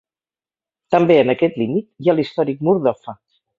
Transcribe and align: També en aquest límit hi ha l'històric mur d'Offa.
També 0.95 1.17
en 1.25 1.33
aquest 1.35 1.61
límit 1.63 1.87
hi 1.99 2.09
ha 2.09 2.17
l'històric 2.17 2.67
mur 2.71 2.77
d'Offa. 2.89 3.17